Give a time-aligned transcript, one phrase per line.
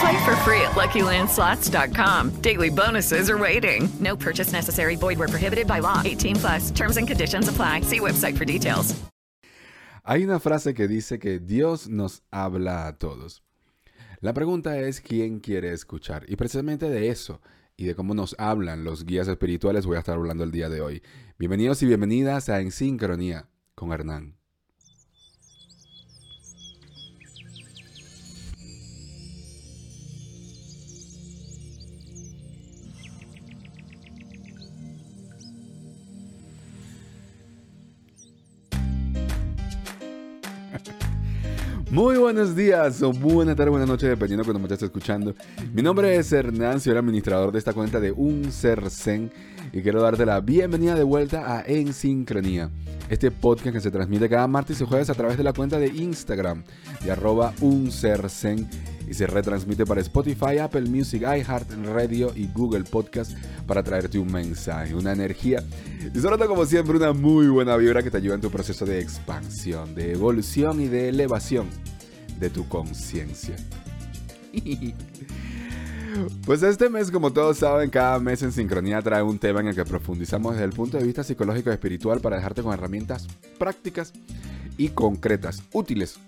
[0.00, 2.30] Play for free at LuckyLandSlots.com.
[2.40, 3.88] Daily bonuses are waiting.
[4.00, 4.96] No purchase necessary.
[4.96, 6.02] Void where prohibited by law.
[6.04, 6.70] 18 plus.
[6.70, 7.82] Terms and conditions apply.
[7.82, 8.94] See website for details.
[10.06, 13.42] Hay una frase que dice que Dios nos habla a todos.
[14.20, 16.26] La pregunta es quién quiere escuchar.
[16.28, 17.40] Y precisamente de eso
[17.76, 20.82] y de cómo nos hablan los guías espirituales voy a estar hablando el día de
[20.82, 21.02] hoy.
[21.38, 24.36] Bienvenidos y bienvenidas a En Sincronía con Hernán.
[41.94, 45.32] Muy buenos días o buena tarde, buena noche, dependiendo de cuando me estés escuchando.
[45.72, 48.50] Mi nombre es Hernán, soy el administrador de esta cuenta de Un
[49.72, 52.68] y quiero darte la bienvenida de vuelta a En Sincronía,
[53.08, 55.86] este podcast que se transmite cada martes y jueves a través de la cuenta de
[55.86, 56.64] Instagram
[57.04, 57.92] de arroba Un
[59.08, 63.32] y se retransmite para Spotify, Apple Music, iHeartRadio y Google Podcast
[63.66, 65.62] para traerte un mensaje, una energía
[66.14, 68.84] y sobre todo como siempre una muy buena vibra que te ayuda en tu proceso
[68.84, 71.68] de expansión, de evolución y de elevación
[72.38, 73.56] de tu conciencia.
[76.46, 79.74] Pues este mes, como todos saben, cada mes en sincronía trae un tema en el
[79.74, 83.26] que profundizamos desde el punto de vista psicológico y espiritual para dejarte con herramientas
[83.58, 84.12] prácticas
[84.76, 86.18] y concretas, útiles,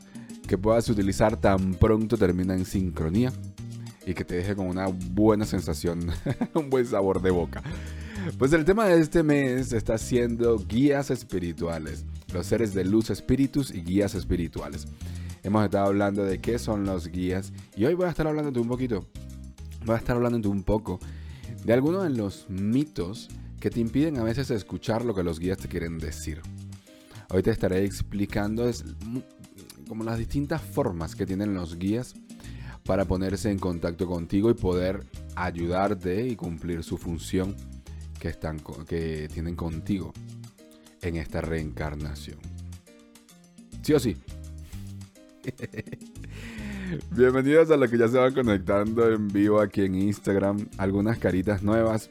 [0.46, 3.32] que puedas utilizar tan pronto termina en sincronía
[4.06, 6.10] y que te deje con una buena sensación,
[6.54, 7.62] un buen sabor de boca.
[8.38, 13.72] Pues el tema de este mes está siendo guías espirituales, los seres de luz, espíritus
[13.72, 14.86] y guías espirituales.
[15.42, 18.60] Hemos estado hablando de qué son los guías y hoy voy a estar hablando de
[18.60, 19.06] un poquito,
[19.84, 20.98] voy a estar hablando de un poco
[21.64, 23.28] de algunos de los mitos
[23.60, 26.40] que te impiden a veces escuchar lo que los guías te quieren decir.
[27.28, 28.70] Hoy te estaré explicando
[29.88, 32.14] como las distintas formas que tienen los guías
[32.84, 37.56] para ponerse en contacto contigo y poder ayudarte y cumplir su función
[38.18, 40.12] que, están, que tienen contigo
[41.02, 42.38] en esta reencarnación.
[43.82, 44.16] Sí o sí.
[47.10, 50.68] Bienvenidos a los que ya se van conectando en vivo aquí en Instagram.
[50.78, 52.10] Algunas caritas nuevas.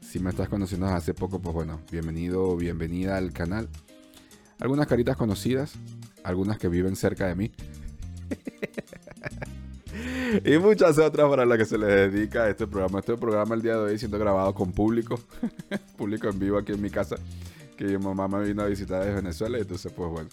[0.00, 3.68] Si me estás conociendo hace poco, pues bueno, bienvenido o bienvenida al canal.
[4.58, 5.74] Algunas caritas conocidas,
[6.26, 7.52] algunas que viven cerca de mí.
[10.44, 12.98] y muchas otras para las que se les dedica este programa.
[12.98, 15.20] Este programa el día de hoy siendo grabado con público,
[15.96, 17.14] público en vivo aquí en mi casa,
[17.76, 20.28] que mi mamá me vino a visitar desde Venezuela y entonces pues bueno.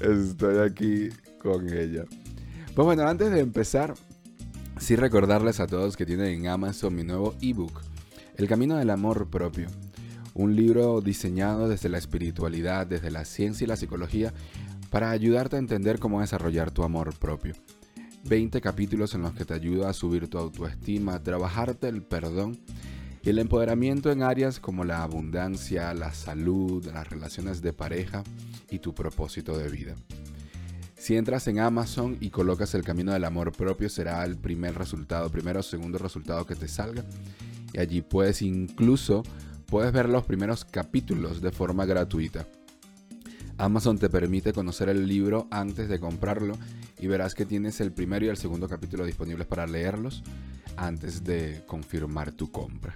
[0.00, 1.08] Estoy aquí
[1.40, 2.04] con ella.
[2.74, 3.94] Pues bueno, antes de empezar,
[4.78, 7.82] sí recordarles a todos que tienen en Amazon mi nuevo ebook,
[8.36, 9.68] El Camino del Amor Propio.
[10.38, 14.34] Un libro diseñado desde la espiritualidad, desde la ciencia y la psicología,
[14.90, 17.54] para ayudarte a entender cómo desarrollar tu amor propio.
[18.24, 22.58] 20 capítulos en los que te ayuda a subir tu autoestima, trabajarte el perdón
[23.22, 28.22] y el empoderamiento en áreas como la abundancia, la salud, las relaciones de pareja
[28.70, 29.94] y tu propósito de vida.
[30.98, 35.30] Si entras en Amazon y colocas el camino del amor propio, será el primer resultado,
[35.30, 37.06] primero o segundo resultado que te salga.
[37.72, 39.22] Y allí puedes incluso
[39.66, 42.46] puedes ver los primeros capítulos de forma gratuita.
[43.58, 46.58] Amazon te permite conocer el libro antes de comprarlo
[46.98, 50.22] y verás que tienes el primero y el segundo capítulo disponibles para leerlos
[50.76, 52.94] antes de confirmar tu compra.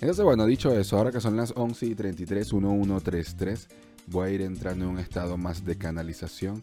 [0.00, 3.68] Entonces, bueno, dicho eso, ahora que son las 11 y 33, 1133,
[4.08, 6.62] voy a ir entrando en un estado más de canalización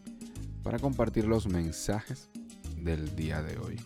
[0.62, 2.30] para compartir los mensajes
[2.78, 3.80] del día de hoy.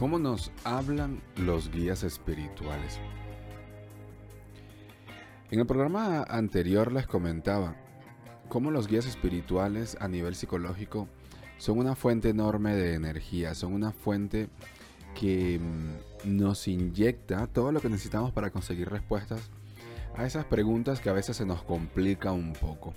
[0.00, 2.98] ¿Cómo nos hablan los guías espirituales?
[5.50, 7.76] En el programa anterior les comentaba
[8.48, 11.06] cómo los guías espirituales a nivel psicológico
[11.58, 14.48] son una fuente enorme de energía, son una fuente
[15.14, 19.50] que mm, nos inyecta todo lo que necesitamos para conseguir respuestas
[20.16, 22.94] a esas preguntas que a veces se nos complica un poco.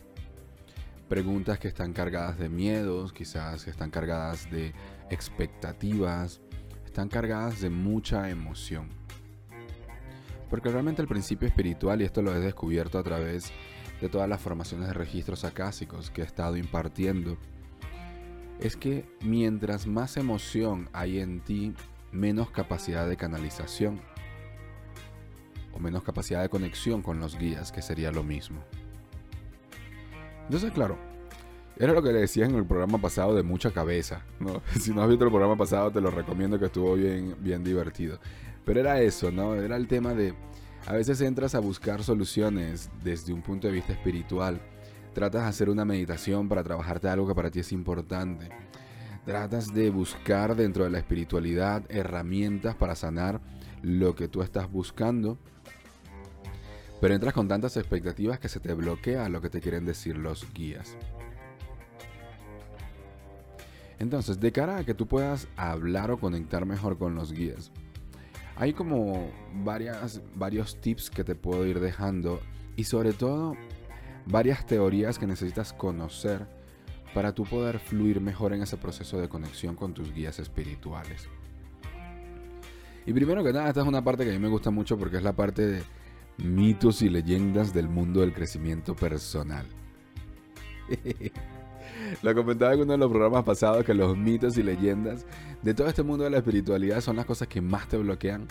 [1.10, 4.74] Preguntas que están cargadas de miedos, quizás que están cargadas de
[5.10, 6.40] expectativas,
[6.94, 8.88] están cargadas de mucha emoción.
[10.48, 13.52] Porque realmente el principio espiritual, y esto lo he descubierto a través
[14.00, 17.36] de todas las formaciones de registros acásicos que he estado impartiendo,
[18.60, 21.74] es que mientras más emoción hay en ti,
[22.12, 24.00] menos capacidad de canalización
[25.74, 28.64] o menos capacidad de conexión con los guías, que sería lo mismo.
[30.46, 31.00] Entonces, claro,
[31.78, 34.24] era lo que le decía en el programa pasado de mucha cabeza.
[34.80, 38.20] Si no has visto el programa pasado, te lo recomiendo que estuvo bien, bien divertido.
[38.66, 39.56] Pero era eso, ¿no?
[39.56, 40.34] Era el tema de
[40.86, 44.62] a veces entras a buscar soluciones desde un punto de vista espiritual.
[45.14, 48.50] Tratas de hacer una meditación para trabajarte algo que para ti es importante.
[49.26, 53.40] Tratas de buscar dentro de la espiritualidad herramientas para sanar
[53.82, 55.38] lo que tú estás buscando.
[57.00, 60.52] Pero entras con tantas expectativas que se te bloquea lo que te quieren decir los
[60.54, 60.98] guías.
[64.00, 67.72] Entonces, de cara a que tú puedas hablar o conectar mejor con los guías,
[68.56, 69.32] hay como
[69.64, 72.40] varias, varios tips que te puedo ir dejando
[72.76, 73.56] y sobre todo
[74.26, 76.48] varias teorías que necesitas conocer
[77.14, 81.28] para tú poder fluir mejor en ese proceso de conexión con tus guías espirituales.
[83.06, 85.18] Y primero que nada, esta es una parte que a mí me gusta mucho porque
[85.18, 85.84] es la parte de
[86.38, 89.66] mitos y leyendas del mundo del crecimiento personal.
[92.22, 95.26] Lo comentaba en uno de los programas pasados que los mitos y leyendas
[95.62, 98.48] de todo este mundo de la espiritualidad son las cosas que más te bloquean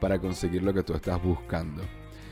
[0.00, 1.82] para conseguir lo que tú estás buscando.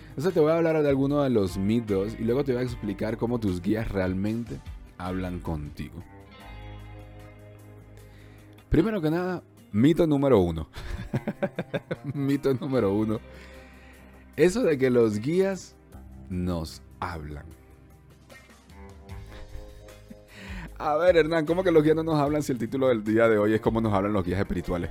[0.09, 2.65] Entonces te voy a hablar de algunos de los mitos y luego te voy a
[2.65, 4.61] explicar cómo tus guías realmente
[4.99, 6.03] hablan contigo.
[8.71, 9.43] Primero que nada,
[9.73, 10.69] mito número uno.
[12.15, 13.21] mito número uno.
[14.37, 15.77] Eso de que los guías
[16.29, 17.47] nos hablan.
[20.79, 23.29] A ver, Hernán, ¿cómo que los guías no nos hablan si el título del día
[23.29, 24.91] de hoy es cómo nos hablan los guías espirituales?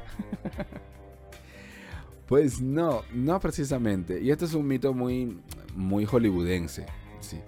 [2.28, 4.20] pues no, no precisamente.
[4.20, 5.40] Y este es un mito muy,
[5.76, 6.88] muy hollywoodense.
[7.20, 7.40] Sí.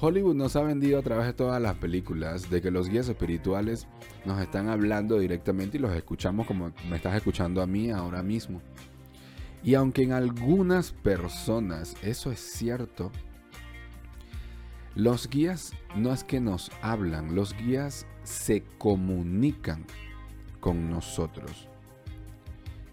[0.00, 3.86] Hollywood nos ha vendido a través de todas las películas de que los guías espirituales
[4.24, 8.60] nos están hablando directamente y los escuchamos como me estás escuchando a mí ahora mismo.
[9.62, 13.12] Y aunque en algunas personas eso es cierto,
[14.94, 19.84] los guías no es que nos hablan, los guías se comunican
[20.60, 21.68] con nosotros,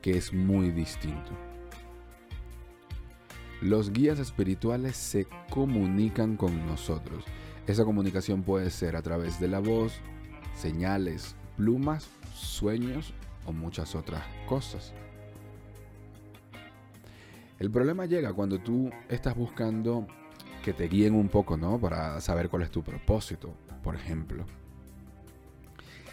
[0.01, 1.31] que es muy distinto.
[3.61, 7.23] Los guías espirituales se comunican con nosotros.
[7.67, 9.93] Esa comunicación puede ser a través de la voz,
[10.55, 13.13] señales, plumas, sueños
[13.45, 14.93] o muchas otras cosas.
[17.59, 20.07] El problema llega cuando tú estás buscando
[20.61, 21.79] que te guíen un poco, ¿no?
[21.79, 23.53] Para saber cuál es tu propósito,
[23.83, 24.45] por ejemplo.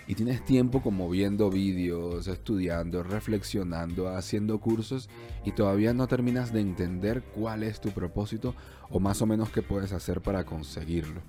[0.07, 5.11] Y tienes tiempo como viendo vídeos, estudiando, reflexionando, haciendo cursos
[5.45, 8.55] y todavía no terminas de entender cuál es tu propósito
[8.89, 11.21] o más o menos qué puedes hacer para conseguirlo.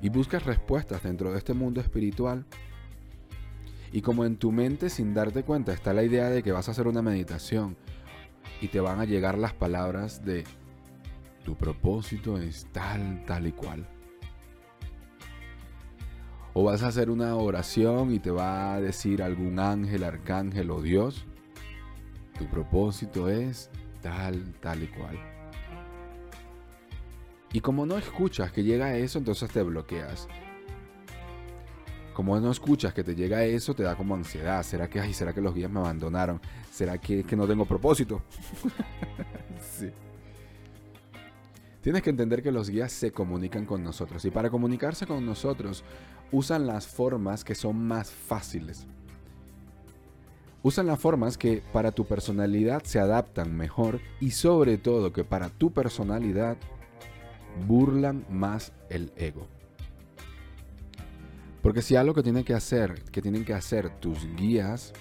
[0.00, 2.46] Y buscas respuestas dentro de este mundo espiritual.
[3.92, 6.70] Y como en tu mente sin darte cuenta está la idea de que vas a
[6.70, 7.76] hacer una meditación
[8.62, 10.44] y te van a llegar las palabras de
[11.50, 13.84] tu propósito es tal, tal y cual.
[16.54, 20.80] O vas a hacer una oración y te va a decir algún ángel, arcángel o
[20.80, 21.26] Dios.
[22.38, 23.68] Tu propósito es
[24.00, 25.18] tal, tal y cual.
[27.52, 30.28] Y como no escuchas que llega eso, entonces te bloqueas.
[32.14, 34.62] Como no escuchas que te llega eso, te da como ansiedad.
[34.62, 36.40] ¿Será que, ay, será que los guías me abandonaron?
[36.70, 38.22] ¿Será que, que no tengo propósito?
[39.78, 39.90] sí.
[41.80, 45.82] Tienes que entender que los guías se comunican con nosotros y para comunicarse con nosotros
[46.30, 48.86] usan las formas que son más fáciles.
[50.62, 55.48] Usan las formas que para tu personalidad se adaptan mejor y sobre todo que para
[55.48, 56.58] tu personalidad
[57.66, 59.46] burlan más el ego.
[61.62, 64.92] Porque si algo que tienen que hacer, que tienen que hacer tus guías,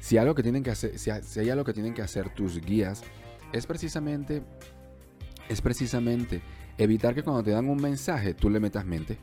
[0.00, 3.02] si algo que tienen que hacer, si hay algo que tienen que hacer tus guías,
[3.52, 4.42] es precisamente
[5.52, 6.42] es precisamente
[6.78, 9.18] evitar que cuando te dan un mensaje tú le metas mente.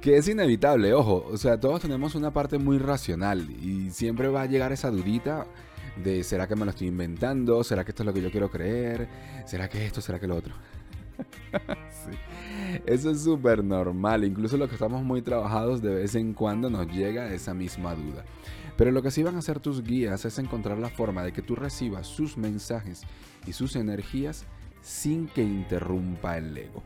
[0.00, 4.42] que es inevitable, ojo, o sea, todos tenemos una parte muy racional y siempre va
[4.42, 5.46] a llegar esa dudita
[6.02, 7.62] de ¿será que me lo estoy inventando?
[7.64, 9.08] ¿Será que esto es lo que yo quiero creer?
[9.46, 10.00] ¿Será que esto?
[10.00, 10.54] ¿Será que lo otro?
[12.86, 16.86] Eso es súper normal, incluso los que estamos muy trabajados de vez en cuando nos
[16.88, 18.24] llega esa misma duda.
[18.76, 21.42] Pero lo que sí van a hacer tus guías es encontrar la forma de que
[21.42, 23.02] tú recibas sus mensajes
[23.46, 24.46] y sus energías
[24.80, 26.82] sin que interrumpa el ego.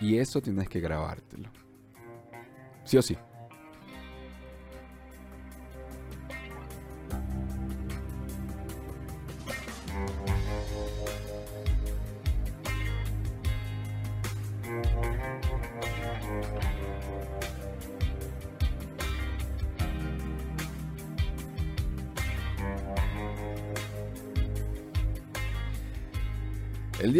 [0.00, 1.48] Y eso tienes que grabártelo.
[2.84, 3.16] Sí o sí.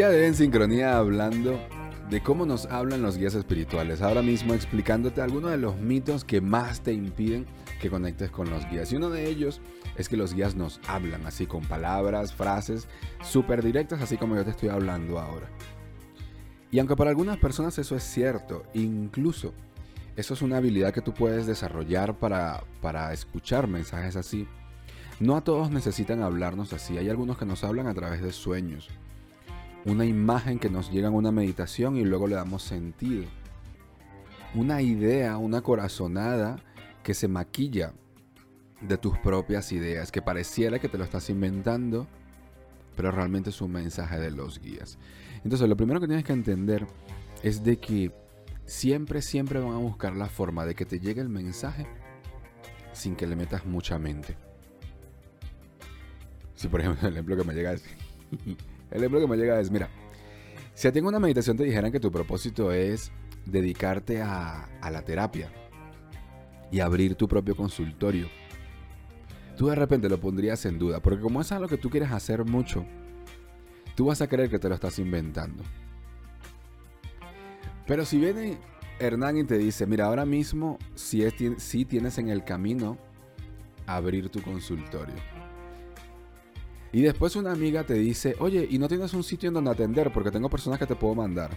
[0.00, 1.61] Día de en sincronía hablando
[2.09, 4.00] de cómo nos hablan los guías espirituales.
[4.00, 7.45] Ahora mismo explicándote algunos de los mitos que más te impiden
[7.83, 8.90] que conectes con los guías.
[8.90, 9.61] Y uno de ellos
[9.97, 12.88] es que los guías nos hablan así con palabras, frases
[13.23, 15.50] súper directas, así como yo te estoy hablando ahora.
[16.71, 19.52] Y aunque para algunas personas eso es cierto, incluso
[20.16, 24.49] eso es una habilidad que tú puedes desarrollar para, para escuchar mensajes así,
[25.19, 26.97] no a todos necesitan hablarnos así.
[26.97, 28.88] Hay algunos que nos hablan a través de sueños
[29.84, 33.25] una imagen que nos llega en una meditación y luego le damos sentido.
[34.54, 36.58] Una idea, una corazonada
[37.02, 37.92] que se maquilla
[38.80, 42.06] de tus propias ideas, que pareciera que te lo estás inventando,
[42.96, 44.99] pero realmente es un mensaje de los guías.
[45.44, 46.87] Entonces, lo primero que tienes que entender
[47.42, 48.12] es de que
[48.66, 51.87] siempre, siempre van a buscar la forma de que te llegue el mensaje
[52.92, 54.37] sin que le metas mucha mente.
[56.54, 57.82] Si por ejemplo el ejemplo que me llega es
[58.90, 59.88] El ejemplo que me llega es, mira,
[60.75, 63.12] si a ti en una meditación te dijeran que tu propósito es
[63.44, 65.50] dedicarte a, la terapia
[66.70, 68.28] y abrir tu propio consultorio,
[69.56, 72.44] tú de repente lo pondrías en duda, porque como es algo que tú quieres hacer
[72.44, 72.85] mucho,
[73.94, 75.62] tú vas a creer que te lo estás inventando.
[77.87, 78.59] Pero si viene
[78.99, 81.25] Hernán y te dice, mira, ahora mismo si,
[81.59, 82.99] si tienes en el camino
[83.87, 85.39] abrir tu consultorio.
[86.92, 90.12] Y después una amiga te dice, oye, ¿y no tienes un sitio en donde atender?
[90.12, 91.50] Porque tengo personas que te puedo mandar.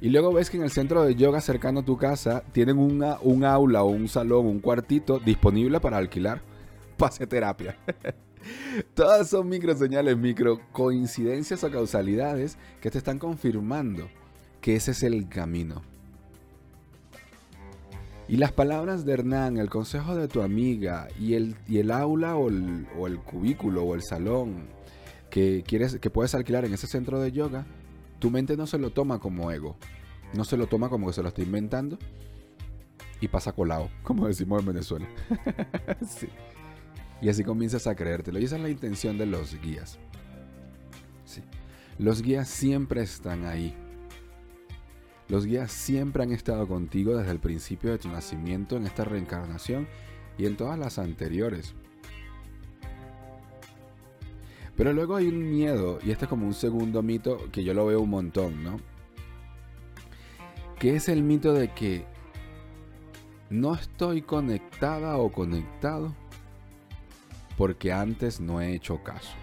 [0.00, 3.18] Y luego ves que en el centro de yoga cercano a tu casa tienen una,
[3.20, 6.42] un aula o un salón, un cuartito disponible para alquilar.
[6.98, 7.78] Pase terapia.
[8.94, 14.08] Todas son micro señales, micro coincidencias o causalidades que te están confirmando
[14.60, 15.82] que ese es el camino.
[18.32, 22.34] Y las palabras de Hernán, el consejo de tu amiga y el, y el aula
[22.34, 24.68] o el, o el, cubículo o el salón
[25.28, 27.66] que, quieres, que puedes alquilar en ese centro de yoga,
[28.20, 29.76] tu mente no se lo toma como ego.
[30.32, 31.98] No se lo toma como que se lo está inventando
[33.20, 35.06] y pasa colado, como decimos en Venezuela.
[36.08, 36.28] sí.
[37.20, 38.38] Y así comienzas a creértelo.
[38.38, 39.98] Y esa es la intención de los guías.
[41.26, 41.42] Sí.
[41.98, 43.76] Los guías siempre están ahí.
[45.28, 49.88] Los guías siempre han estado contigo desde el principio de tu nacimiento en esta reencarnación
[50.36, 51.74] y en todas las anteriores.
[54.76, 57.86] Pero luego hay un miedo, y este es como un segundo mito que yo lo
[57.86, 58.78] veo un montón, ¿no?
[60.78, 62.04] Que es el mito de que
[63.50, 66.14] no estoy conectada o conectado
[67.56, 69.41] porque antes no he hecho caso.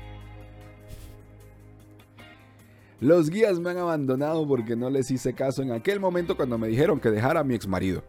[3.02, 6.68] Los guías me han abandonado porque no les hice caso en aquel momento cuando me
[6.68, 8.04] dijeron que dejara a mi ex marido.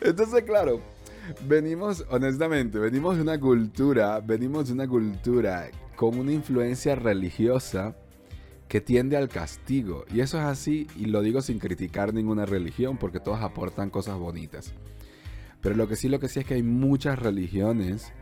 [0.00, 0.80] Entonces, claro,
[1.46, 7.94] venimos, honestamente, venimos de una cultura, venimos de una cultura con una influencia religiosa
[8.66, 10.04] que tiende al castigo.
[10.12, 14.18] Y eso es así, y lo digo sin criticar ninguna religión, porque todos aportan cosas
[14.18, 14.74] bonitas.
[15.60, 18.12] Pero lo que sí, lo que sí es que hay muchas religiones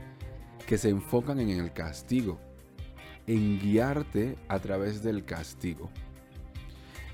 [0.67, 2.39] que se enfocan en el castigo
[3.27, 5.91] en guiarte a través del castigo.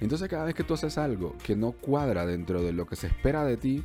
[0.00, 3.06] Entonces cada vez que tú haces algo que no cuadra dentro de lo que se
[3.08, 3.84] espera de ti,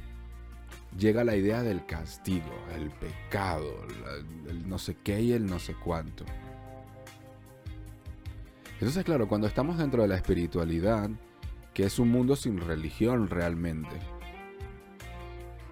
[0.98, 3.86] llega la idea del castigo, el pecado,
[4.50, 6.24] el no sé qué y el no sé cuánto.
[8.74, 11.10] Entonces claro, cuando estamos dentro de la espiritualidad,
[11.74, 13.98] que es un mundo sin religión realmente,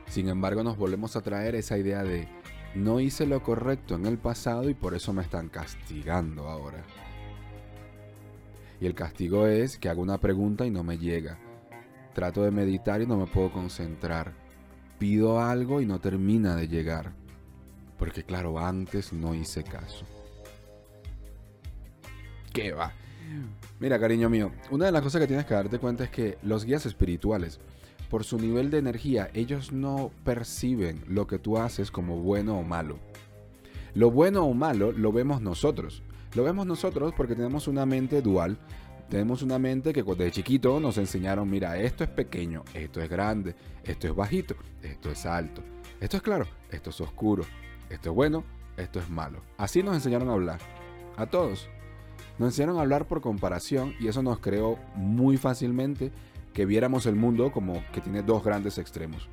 [0.08, 2.28] sin embargo nos volvemos a traer esa idea de
[2.76, 6.84] no hice lo correcto en el pasado y por eso me están castigando ahora.
[8.80, 11.40] Y el castigo es que hago una pregunta y no me llega.
[12.14, 14.34] Trato de meditar y no me puedo concentrar.
[15.00, 17.14] Pido algo y no termina de llegar.
[17.98, 20.06] Porque claro, antes no hice caso.
[22.52, 22.94] ¿Qué va?
[23.80, 26.66] Mira, cariño mío, una de las cosas que tienes que darte cuenta es que los
[26.66, 27.60] guías espirituales,
[28.14, 32.62] por su nivel de energía, ellos no perciben lo que tú haces como bueno o
[32.62, 33.00] malo.
[33.96, 36.04] Lo bueno o malo lo vemos nosotros.
[36.36, 38.60] Lo vemos nosotros porque tenemos una mente dual.
[39.10, 43.56] Tenemos una mente que desde chiquito nos enseñaron, mira, esto es pequeño, esto es grande,
[43.84, 44.54] esto es bajito,
[44.84, 45.64] esto es alto,
[46.00, 47.44] esto es claro, esto es oscuro,
[47.90, 48.44] esto es bueno,
[48.78, 49.40] esto es malo.
[49.58, 50.60] Así nos enseñaron a hablar.
[51.18, 51.68] A todos.
[52.38, 56.12] Nos enseñaron a hablar por comparación y eso nos creó muy fácilmente
[56.54, 59.28] que viéramos el mundo como que tiene dos grandes extremos.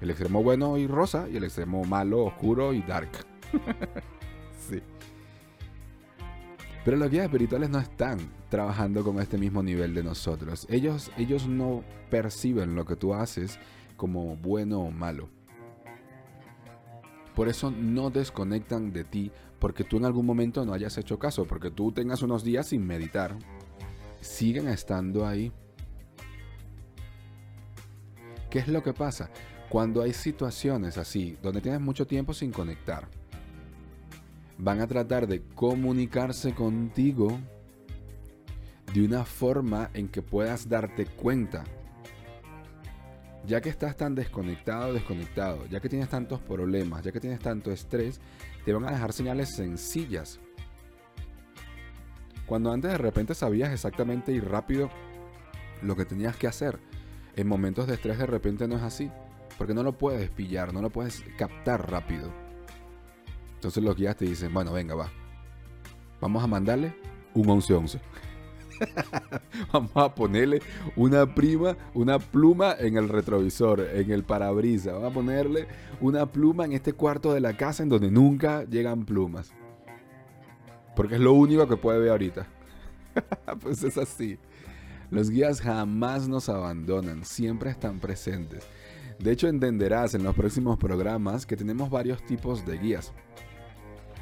[0.00, 3.10] El extremo bueno y rosa y el extremo malo, oscuro y dark.
[4.68, 4.82] sí.
[6.84, 8.18] Pero los guías espirituales no están
[8.48, 10.66] trabajando con este mismo nivel de nosotros.
[10.70, 13.58] Ellos, ellos no perciben lo que tú haces
[13.96, 15.28] como bueno o malo.
[17.34, 21.44] Por eso no desconectan de ti porque tú en algún momento no hayas hecho caso,
[21.44, 23.36] porque tú tengas unos días sin meditar.
[24.20, 25.52] Siguen estando ahí.
[28.56, 29.28] ¿Qué es lo que pasa?
[29.68, 33.06] Cuando hay situaciones así, donde tienes mucho tiempo sin conectar,
[34.56, 37.38] van a tratar de comunicarse contigo
[38.94, 41.64] de una forma en que puedas darte cuenta.
[43.46, 47.70] Ya que estás tan desconectado, desconectado, ya que tienes tantos problemas, ya que tienes tanto
[47.70, 48.22] estrés,
[48.64, 50.40] te van a dejar señales sencillas.
[52.46, 54.88] Cuando antes de repente sabías exactamente y rápido
[55.82, 56.78] lo que tenías que hacer,
[57.36, 59.10] en momentos de estrés de repente no es así,
[59.58, 62.32] porque no lo puedes pillar, no lo puedes captar rápido.
[63.54, 65.10] Entonces los guías te dicen, bueno, venga, va.
[66.20, 66.94] Vamos a mandarle
[67.34, 68.00] un 1111.
[69.72, 70.60] Vamos a ponerle
[70.96, 74.94] una prima, una pluma en el retrovisor, en el parabrisas.
[74.94, 75.66] Vamos a ponerle
[76.00, 79.52] una pluma en este cuarto de la casa en donde nunca llegan plumas.
[80.94, 82.46] Porque es lo único que puede ver ahorita.
[83.60, 84.38] pues es así.
[85.10, 88.66] Los guías jamás nos abandonan, siempre están presentes.
[89.18, 93.12] De hecho, entenderás en los próximos programas que tenemos varios tipos de guías.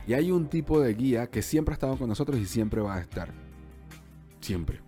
[0.07, 2.97] Y hay un tipo de guía que siempre ha estado con nosotros y siempre va
[2.97, 3.33] a estar.
[4.40, 4.81] Siempre.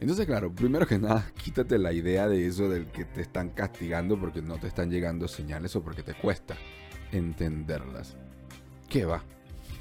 [0.00, 4.18] Entonces, claro, primero que nada, quítate la idea de eso del que te están castigando
[4.18, 6.56] porque no te están llegando señales o porque te cuesta
[7.12, 8.16] entenderlas.
[8.88, 9.22] ¿Qué va?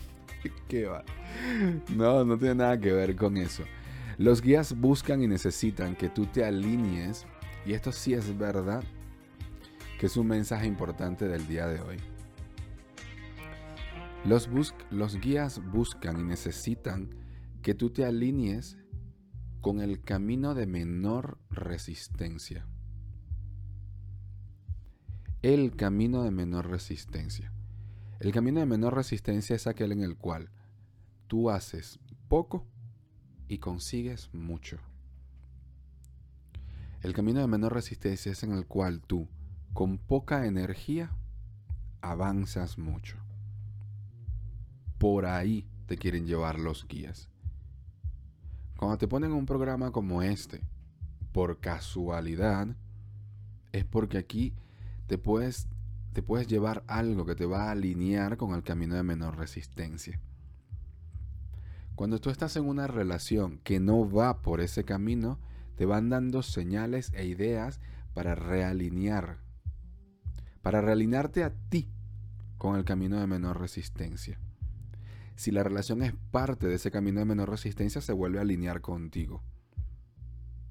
[0.70, 1.04] ¿Qué va?
[1.96, 3.64] No, no tiene nada que ver con eso.
[4.18, 7.26] Los guías buscan y necesitan que tú te alinees,
[7.66, 8.84] y esto sí es verdad,
[10.00, 11.98] que es un mensaje importante del día de hoy.
[14.26, 14.50] Los,
[14.90, 17.10] los guías buscan y necesitan
[17.62, 18.78] que tú te alinees
[19.60, 22.68] con el camino de menor resistencia.
[25.42, 27.52] El camino de menor resistencia.
[28.20, 30.50] El camino de menor resistencia es aquel en el cual
[31.34, 32.64] tú haces poco
[33.48, 34.78] y consigues mucho.
[37.02, 39.28] El camino de menor resistencia es en el cual tú
[39.74, 41.10] con poca energía
[42.02, 43.18] avanzas mucho.
[45.00, 47.32] Por ahí te quieren llevar los guías.
[48.78, 50.62] Cuando te ponen un programa como este,
[51.32, 52.78] por casualidad,
[53.72, 54.54] es porque aquí
[55.08, 55.68] te puedes,
[56.12, 60.22] te puedes llevar algo que te va a alinear con el camino de menor resistencia.
[61.96, 65.40] Cuando tú estás en una relación que no va por ese camino,
[65.76, 67.80] te van dando señales e ideas
[68.14, 69.44] para realinear
[70.62, 71.90] para realinearte a ti
[72.58, 74.40] con el camino de menor resistencia.
[75.36, 78.80] Si la relación es parte de ese camino de menor resistencia, se vuelve a alinear
[78.80, 79.44] contigo.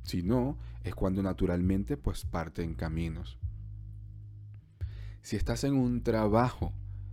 [0.03, 3.39] Si no, es cuando naturalmente pues en caminos.
[5.21, 6.73] Si estás en un trabajo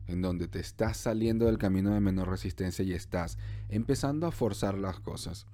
[0.10, 3.38] en donde te estás saliendo del camino de menor resistencia y estás
[3.69, 5.45] empezando a forzar las cosas,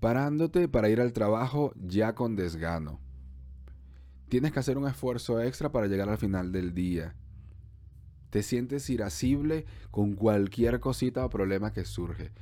[0.00, 3.00] parándote para ir al trabajo ya con desgano,
[4.34, 7.14] Tienes que hacer un esfuerzo extra para llegar al final del día.
[8.30, 12.32] Te sientes irascible con cualquier cosita o problema que surge.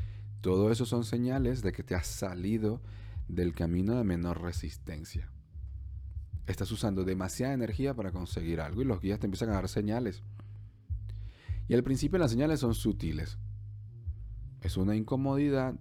[0.41, 2.81] Todo eso son señales de que te has salido
[3.29, 5.31] del camino de menor resistencia.
[6.47, 10.23] Estás usando demasiada energía para conseguir algo y los guías te empiezan a dar señales.
[11.73, 13.39] Y al principio las señales son sutiles.
[14.61, 15.75] Es una incomodidad,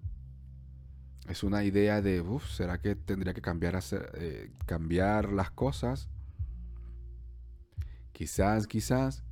[1.28, 3.78] es una idea de, uff, ¿será que tendría que cambiar,
[4.14, 6.08] eh, cambiar las cosas?
[8.14, 9.26] Quizás, quizás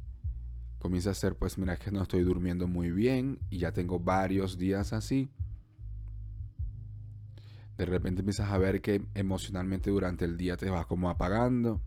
[0.79, 4.57] comienza a ser, pues mira, que no estoy durmiendo muy bien y ya tengo varios
[4.57, 5.31] días así.
[7.77, 11.79] De repente empiezas a ver que emocionalmente durante el día te vas como apagando.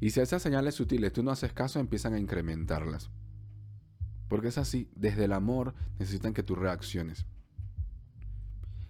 [0.00, 3.10] Y si esas señales sutiles tú no haces caso, empiezan a incrementarlas.
[4.28, 7.26] Porque es así, desde el amor necesitan que tú reacciones.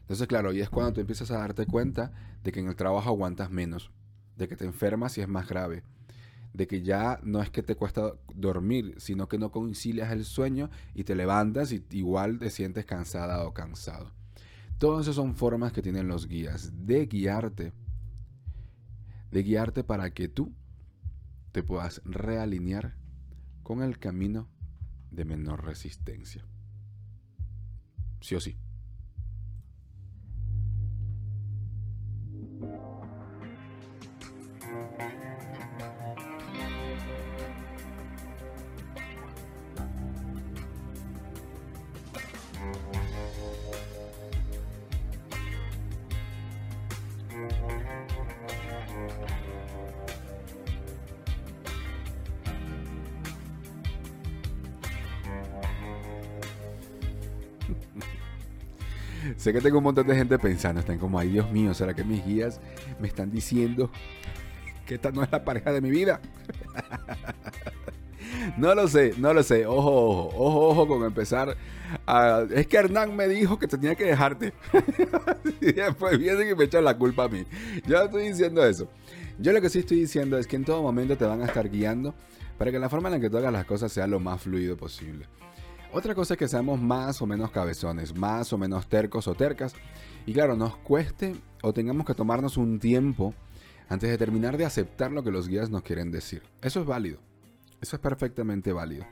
[0.02, 3.08] Entonces, claro, y es cuando tú empiezas a darte cuenta de que en el trabajo
[3.08, 3.90] aguantas menos,
[4.36, 5.82] de que te enfermas y es más grave,
[6.52, 10.70] de que ya no es que te cuesta dormir, sino que no concilias el sueño
[10.94, 14.12] y te levantas y igual te sientes cansada o cansado.
[14.78, 17.72] Todas esas son formas que tienen los guías de guiarte,
[19.30, 20.52] de guiarte para que tú
[21.52, 22.96] te puedas realinear
[23.62, 24.48] con el camino
[25.10, 26.46] de menor resistencia.
[28.20, 28.58] Sí o sí.
[59.50, 62.04] Sé que tengo un montón de gente pensando, están como, ay Dios mío, ¿será que
[62.04, 62.60] mis guías
[63.00, 63.90] me están diciendo
[64.86, 66.20] que esta no es la pareja de mi vida?
[68.56, 69.66] no lo sé, no lo sé.
[69.66, 71.56] Ojo, ojo, ojo, ojo con empezar.
[72.06, 72.44] A...
[72.54, 74.52] Es que Hernán me dijo que tenía que dejarte.
[75.60, 77.44] y después vienen y me echan la culpa a mí.
[77.88, 78.88] Yo no estoy diciendo eso.
[79.40, 81.68] Yo lo que sí estoy diciendo es que en todo momento te van a estar
[81.68, 82.14] guiando
[82.56, 84.76] para que la forma en la que tú hagas las cosas sea lo más fluido
[84.76, 85.26] posible.
[85.92, 89.74] Otra cosa es que seamos más o menos cabezones, más o menos tercos o tercas.
[90.24, 93.34] Y claro, nos cueste o tengamos que tomarnos un tiempo
[93.88, 96.42] antes de terminar de aceptar lo que los guías nos quieren decir.
[96.62, 97.18] Eso es válido.
[97.80, 99.04] Eso es perfectamente válido.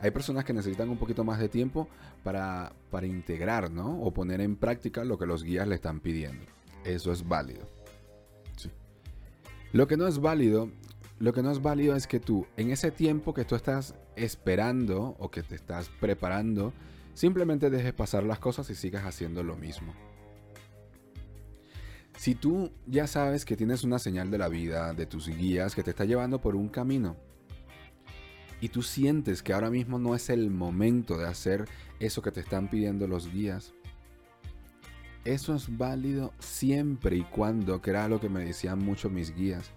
[0.00, 1.86] Hay personas que necesitan un poquito más de tiempo
[2.24, 4.00] para, para integrar, ¿no?
[4.00, 6.44] O poner en práctica lo que los guías le están pidiendo.
[6.84, 7.64] Eso es válido.
[9.72, 10.68] Lo que no es válido
[11.22, 15.14] lo que no es válido es que tú, en ese tiempo que tú estás esperando
[15.20, 16.72] o que te estás preparando,
[17.14, 19.94] simplemente dejes pasar las cosas y sigas haciendo lo mismo.
[22.16, 25.84] Si tú ya sabes que tienes una señal de la vida, de tus guías, que
[25.84, 27.16] te está llevando por un camino,
[28.60, 31.66] y tú sientes que ahora mismo no es el momento de hacer
[32.00, 33.74] eso que te están pidiendo los guías,
[35.24, 39.72] eso es válido siempre y cuando, que era lo que me decían mucho mis guías,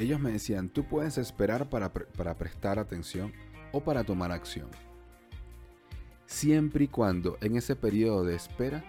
[0.00, 3.32] ellos me decían, tú puedes esperar para, para prestar atención
[3.72, 4.68] o para tomar acción.
[6.26, 8.82] Siempre y cuando en ese periodo de espera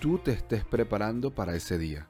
[0.00, 2.08] tú te estés preparando para ese día.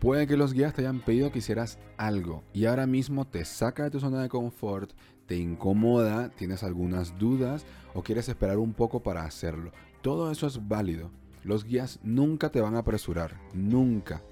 [0.00, 3.84] Puede que los guías te hayan pedido que hicieras algo y ahora mismo te saca
[3.84, 4.92] de tu zona de confort,
[5.26, 9.72] te incomoda, tienes algunas dudas o quieres esperar un poco para hacerlo.
[10.02, 11.10] Todo eso es válido.
[11.44, 14.22] Los guías nunca te van a apresurar, nunca.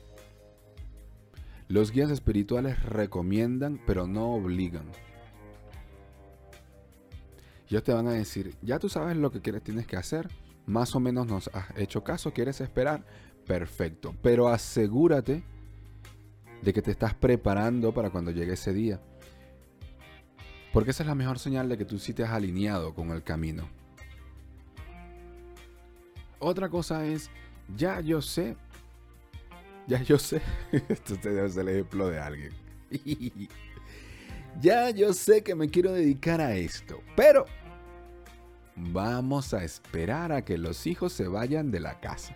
[1.68, 4.86] Los guías espirituales recomiendan, pero no obligan.
[7.68, 10.28] Ellos te van a decir, ya tú sabes lo que quieres, tienes que hacer,
[10.66, 13.04] más o menos nos has hecho caso, quieres esperar,
[13.46, 14.14] perfecto.
[14.22, 15.42] Pero asegúrate
[16.62, 19.00] de que te estás preparando para cuando llegue ese día.
[20.72, 23.22] Porque esa es la mejor señal de que tú sí te has alineado con el
[23.22, 23.68] camino.
[26.44, 27.30] Otra cosa es,
[27.76, 28.56] ya yo sé,
[29.86, 30.42] ya yo sé,
[30.88, 32.52] esto debe ser el ejemplo de alguien.
[34.60, 37.46] ya yo sé que me quiero dedicar a esto, pero
[38.74, 42.34] vamos a esperar a que los hijos se vayan de la casa.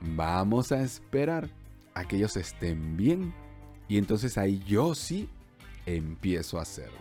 [0.00, 1.48] Vamos a esperar
[1.94, 3.32] a que ellos estén bien.
[3.86, 5.28] Y entonces ahí yo sí
[5.86, 6.98] empiezo a hacerlo.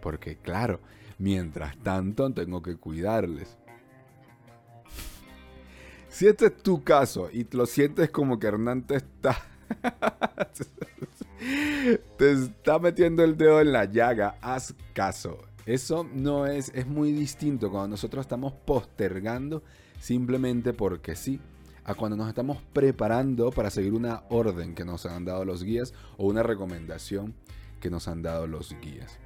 [0.00, 0.80] Porque claro,
[1.18, 3.58] mientras tanto tengo que cuidarles.
[6.14, 9.36] Si este es tu caso y lo sientes como que Hernán te está.
[12.16, 15.38] te está metiendo el dedo en la llaga, haz caso.
[15.66, 19.64] Eso no es, es muy distinto cuando nosotros estamos postergando
[19.98, 21.40] simplemente porque sí,
[21.82, 25.94] a cuando nos estamos preparando para seguir una orden que nos han dado los guías
[26.16, 27.34] o una recomendación
[27.80, 29.18] que nos han dado los guías.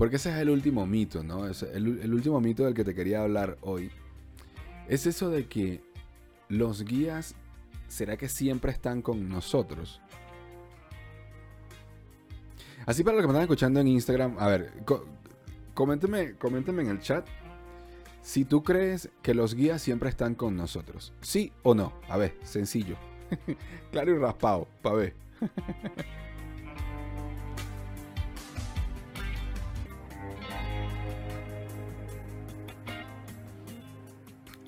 [0.00, 1.46] Porque ese es el último mito, ¿no?
[1.46, 3.90] Es el, último mito del que te quería hablar hoy.
[4.88, 5.82] Es eso de que
[6.48, 7.34] los guías,
[7.86, 10.00] ¿será que siempre están con nosotros?
[12.86, 14.72] Así para los que me están escuchando en Instagram, a ver,
[15.74, 17.28] coménteme, coménteme en el chat
[18.22, 21.12] si tú crees que los guías siempre están con nosotros.
[21.20, 21.92] ¿Sí o no?
[22.08, 22.96] A ver, sencillo.
[23.92, 25.14] claro y raspado, pa' ver.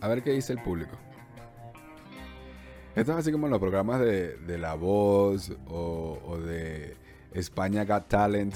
[0.02, 0.98] A ver qué dice el público.
[2.94, 6.96] Esto es así como en los programas de, de La Voz o, o de
[7.32, 8.54] España Got Talent,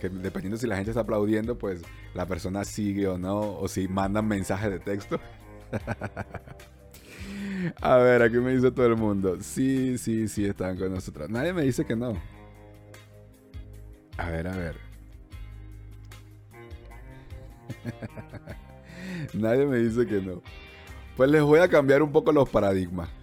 [0.00, 1.82] que dependiendo si la gente está aplaudiendo, pues
[2.14, 5.20] la persona sigue o no, o si mandan mensajes de texto.
[7.82, 9.38] A ver, aquí me dice todo el mundo.
[9.40, 11.28] Sí, sí, sí, están con nosotros.
[11.28, 12.14] Nadie me dice que no.
[14.16, 14.76] A ver, a ver.
[19.34, 20.42] Nadie me dice que no.
[21.16, 23.08] Pues les voy a cambiar un poco los paradigmas.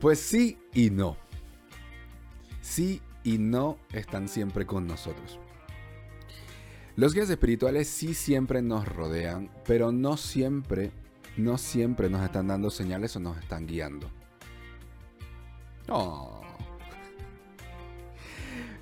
[0.00, 1.16] Pues sí y no.
[2.60, 5.40] Sí y no están siempre con nosotros.
[6.96, 10.92] Los guías espirituales sí siempre nos rodean, pero no siempre,
[11.36, 14.10] no siempre nos están dando señales o nos están guiando.
[15.88, 16.42] Oh.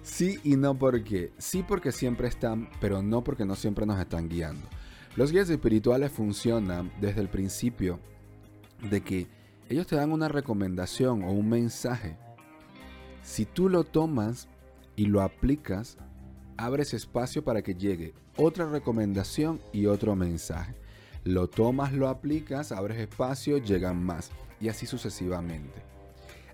[0.02, 1.32] Sí y no porque.
[1.38, 4.68] Sí porque siempre están, pero no porque no siempre nos están guiando.
[5.16, 8.00] Los guías espirituales funcionan desde el principio
[8.90, 9.28] de que
[9.68, 12.16] ellos te dan una recomendación o un mensaje.
[13.22, 14.48] Si tú lo tomas
[14.96, 15.98] y lo aplicas,
[16.56, 20.74] abres espacio para que llegue otra recomendación y otro mensaje.
[21.22, 24.32] Lo tomas, lo aplicas, abres espacio, llegan más.
[24.60, 25.80] Y así sucesivamente.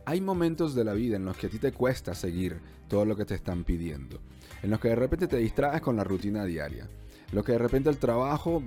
[0.04, 3.16] Hay momentos de la vida en los que a ti te cuesta seguir todo lo
[3.16, 4.20] que te están pidiendo.
[4.62, 6.88] En los que de repente te distraes con la rutina diaria.
[7.32, 8.62] Lo que de repente el trabajo,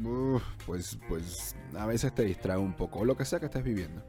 [0.65, 2.99] pues, pues a veces te distrae un poco.
[2.99, 4.03] O lo que sea que estés viviendo.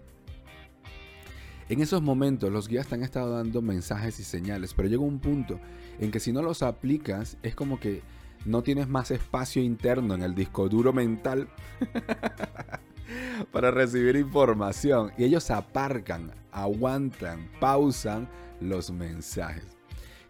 [1.69, 5.19] En esos momentos los guías te han estado dando mensajes y señales, pero llega un
[5.19, 5.59] punto
[5.99, 8.03] en que si no los aplicas es como que
[8.45, 11.49] no tienes más espacio interno en el disco duro mental
[13.53, 15.13] para recibir información.
[15.17, 18.29] Y ellos aparcan, aguantan, pausan
[18.61, 19.65] los mensajes.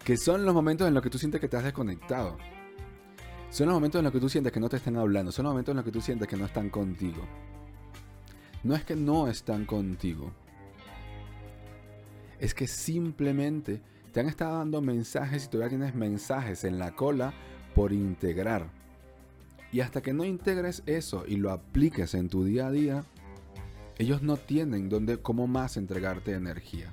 [0.04, 2.36] Que son los momentos en los que tú sientes que te has desconectado.
[3.54, 5.30] Son los momentos en los que tú sientes que no te están hablando.
[5.32, 7.24] Son los momentos en los que tú sientes que no están contigo.
[8.64, 10.32] No es que no están contigo
[12.44, 13.80] es que simplemente
[14.12, 17.32] te han estado dando mensajes y todavía tienes mensajes en la cola
[17.74, 18.66] por integrar.
[19.72, 23.04] Y hasta que no integres eso y lo apliques en tu día a día,
[23.98, 26.92] ellos no tienen dónde, cómo más entregarte energía.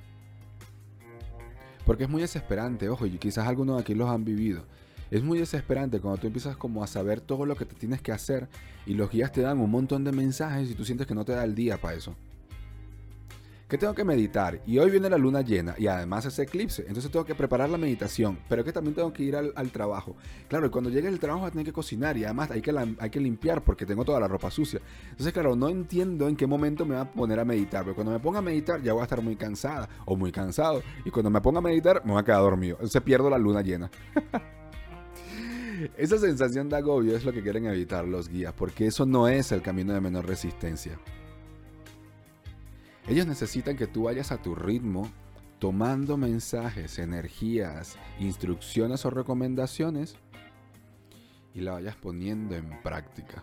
[1.84, 4.64] Porque es muy desesperante, ojo, y quizás algunos de aquí los han vivido.
[5.12, 8.12] Es muy desesperante cuando tú empiezas como a saber todo lo que te tienes que
[8.12, 8.48] hacer
[8.86, 11.32] y los guías te dan un montón de mensajes y tú sientes que no te
[11.32, 12.16] da el día para eso
[13.68, 17.10] que tengo que meditar y hoy viene la luna llena y además ese eclipse, entonces
[17.10, 20.14] tengo que preparar la meditación, pero que también tengo que ir al, trabajo.
[20.48, 23.18] Claro, y cuando llegue el trabajo voy que cocinar y además hay que, hay que
[23.18, 24.78] limpiar porque tengo toda la ropa sucia.
[25.08, 28.12] Entonces, claro, no entiendo en qué momento me va a poner a meditar, pero cuando
[28.12, 31.30] me ponga a meditar ya voy a estar muy cansada o muy cansado y cuando
[31.30, 32.74] me ponga a meditar me voy a quedar dormido.
[32.74, 33.90] Entonces pierdo la luna llena.
[35.96, 39.52] Esa sensación de agobio es lo que quieren evitar los guías, porque eso no es
[39.52, 40.98] el camino de menor resistencia.
[43.08, 45.10] Ellos necesitan que tú vayas a tu ritmo,
[45.58, 50.16] tomando mensajes, energías, instrucciones o recomendaciones
[51.54, 53.42] y la vayas poniendo en práctica.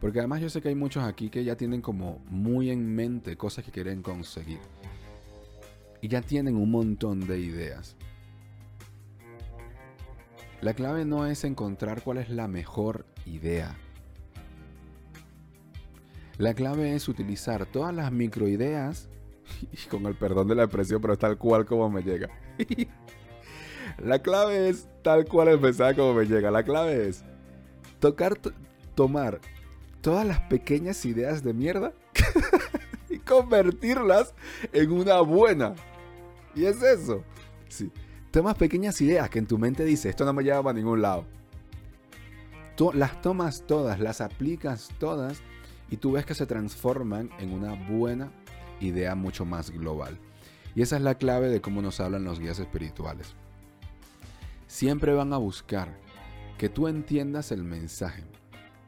[0.00, 3.36] Porque además yo sé que hay muchos aquí que ya tienen como muy en mente
[3.36, 4.60] cosas que quieren conseguir.
[6.00, 7.96] Y ya tienen un montón de ideas.
[10.62, 13.76] La clave no es encontrar cuál es la mejor idea
[16.40, 19.08] la clave es utilizar todas las microideas,
[19.72, 22.30] y con el perdón de la expresión, pero es tal cual como me llega.
[23.98, 26.50] la clave es tal cual el como me llega.
[26.50, 27.24] La clave es
[27.98, 28.38] tocar,
[28.94, 29.40] tomar
[30.00, 31.92] todas las pequeñas ideas de mierda
[33.10, 34.34] y convertirlas
[34.72, 35.74] en una buena.
[36.54, 37.22] Y es eso.
[37.68, 37.92] Sí.
[38.30, 41.24] Tomas pequeñas ideas que en tu mente dice, esto no me lleva a ningún lado.
[42.76, 45.42] Tú las tomas todas, las aplicas todas
[45.90, 48.30] y tú ves que se transforman en una buena
[48.80, 50.16] idea mucho más global.
[50.76, 53.34] Y esa es la clave de cómo nos hablan los guías espirituales.
[54.68, 55.98] Siempre van a buscar
[56.56, 58.22] que tú entiendas el mensaje,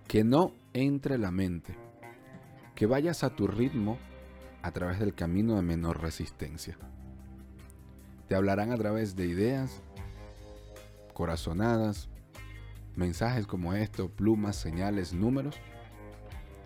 [0.07, 1.75] que no entre la mente,
[2.77, 3.99] que vayas a tu ritmo
[4.63, 6.79] a través del camino de menor resistencia.
[8.29, 9.83] Te hablarán a través de ideas,
[11.13, 12.09] corazonadas,
[12.97, 15.57] mensajes como esto, plumas, señales, números,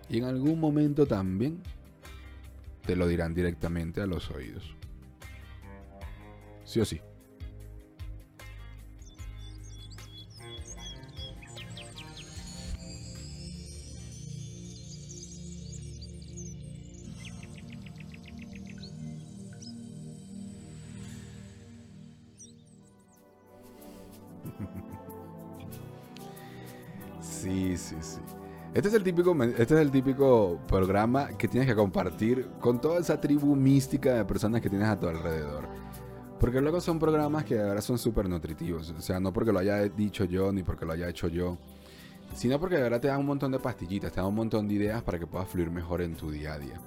[0.09, 1.61] y en algún momento también
[2.85, 4.75] te lo dirán directamente a los oídos.
[6.63, 7.01] Sí o sí.
[28.77, 32.99] Este es, el típico, este es el típico programa que tienes que compartir con toda
[32.99, 35.67] esa tribu mística de personas que tienes a tu alrededor.
[36.39, 38.93] Porque luego son programas que ahora son súper nutritivos.
[38.95, 41.57] O sea, no porque lo haya dicho yo ni porque lo haya hecho yo,
[42.35, 44.75] sino porque de verdad te dan un montón de pastillitas, te dan un montón de
[44.75, 46.79] ideas para que puedas fluir mejor en tu día a día.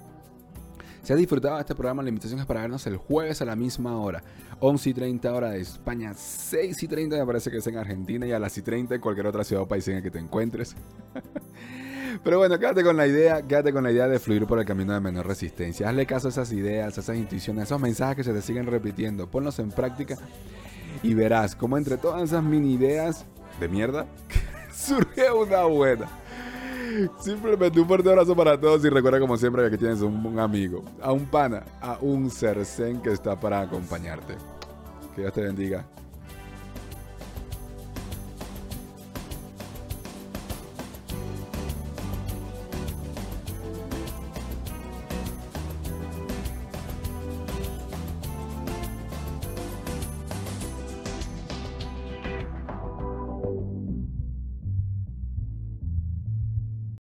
[1.03, 3.55] Si has disfrutado de este programa, la invitación es para vernos el jueves a la
[3.55, 4.21] misma hora,
[4.59, 8.27] 11 y 30 hora de España, 6 y 30 me parece que es en Argentina
[8.27, 10.19] y a las y 30 en cualquier otra ciudad o país en el que te
[10.19, 10.75] encuentres.
[12.23, 14.93] Pero bueno, quédate con la idea, quédate con la idea de fluir por el camino
[14.93, 15.89] de menor resistencia.
[15.89, 18.67] Hazle caso a esas ideas, a esas intuiciones, a esos mensajes que se te siguen
[18.67, 19.27] repitiendo.
[19.27, 20.17] Ponlos en práctica
[21.01, 23.25] y verás cómo entre todas esas mini ideas
[23.59, 24.05] de mierda
[24.71, 26.20] surge una buena.
[27.19, 30.39] Simplemente un fuerte abrazo para todos y recuerda como siempre que aquí tienes un, un
[30.39, 34.35] amigo, a un pana, a un ser zen que está para acompañarte.
[35.15, 35.85] Que Dios te bendiga.